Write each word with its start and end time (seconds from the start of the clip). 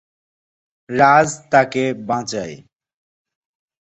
রাজ 0.89 1.29
তাকে 1.51 1.83
বাঁচায়। 2.07 2.55